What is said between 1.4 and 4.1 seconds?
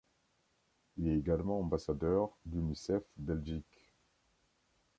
ambassadeur d'Unicef Belgique.